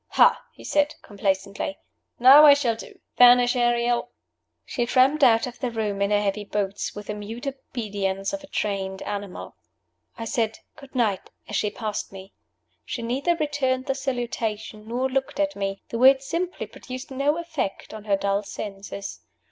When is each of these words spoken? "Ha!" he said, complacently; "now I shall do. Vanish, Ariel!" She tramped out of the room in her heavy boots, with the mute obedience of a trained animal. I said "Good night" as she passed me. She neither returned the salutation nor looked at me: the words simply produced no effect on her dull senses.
"Ha!" 0.17 0.41
he 0.55 0.63
said, 0.63 0.95
complacently; 1.03 1.77
"now 2.17 2.43
I 2.43 2.55
shall 2.55 2.75
do. 2.75 2.97
Vanish, 3.19 3.55
Ariel!" 3.55 4.09
She 4.65 4.87
tramped 4.87 5.23
out 5.23 5.45
of 5.45 5.59
the 5.59 5.69
room 5.69 6.01
in 6.01 6.09
her 6.09 6.23
heavy 6.23 6.43
boots, 6.43 6.95
with 6.95 7.05
the 7.05 7.13
mute 7.13 7.45
obedience 7.45 8.33
of 8.33 8.43
a 8.43 8.47
trained 8.47 9.03
animal. 9.03 9.53
I 10.17 10.25
said 10.25 10.57
"Good 10.75 10.95
night" 10.95 11.29
as 11.47 11.55
she 11.55 11.69
passed 11.69 12.11
me. 12.11 12.33
She 12.83 13.03
neither 13.03 13.35
returned 13.35 13.85
the 13.85 13.93
salutation 13.93 14.87
nor 14.87 15.07
looked 15.07 15.39
at 15.39 15.55
me: 15.55 15.83
the 15.89 15.99
words 15.99 16.25
simply 16.25 16.65
produced 16.65 17.11
no 17.11 17.37
effect 17.37 17.93
on 17.93 18.05
her 18.05 18.17
dull 18.17 18.41
senses. 18.41 19.19